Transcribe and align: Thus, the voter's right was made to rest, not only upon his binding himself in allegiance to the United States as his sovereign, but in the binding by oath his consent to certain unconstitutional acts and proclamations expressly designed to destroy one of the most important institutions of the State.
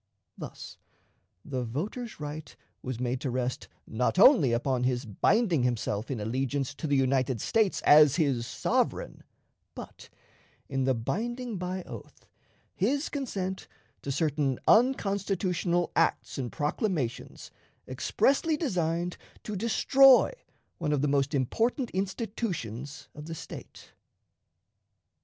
Thus, 0.35 0.79
the 1.45 1.63
voter's 1.63 2.19
right 2.19 2.55
was 2.81 2.99
made 2.99 3.21
to 3.21 3.29
rest, 3.29 3.67
not 3.85 4.17
only 4.17 4.51
upon 4.51 4.83
his 4.83 5.05
binding 5.05 5.61
himself 5.61 6.09
in 6.09 6.19
allegiance 6.19 6.73
to 6.73 6.87
the 6.87 6.95
United 6.95 7.39
States 7.39 7.81
as 7.83 8.15
his 8.15 8.47
sovereign, 8.47 9.23
but 9.75 10.09
in 10.67 10.85
the 10.85 10.95
binding 10.95 11.59
by 11.59 11.83
oath 11.83 12.25
his 12.73 13.09
consent 13.09 13.67
to 14.01 14.11
certain 14.11 14.57
unconstitutional 14.67 15.91
acts 15.95 16.39
and 16.39 16.51
proclamations 16.51 17.51
expressly 17.87 18.57
designed 18.57 19.17
to 19.43 19.55
destroy 19.55 20.33
one 20.79 20.93
of 20.93 21.03
the 21.03 21.07
most 21.07 21.35
important 21.35 21.91
institutions 21.91 23.07
of 23.13 23.27
the 23.27 23.35
State. 23.35 23.91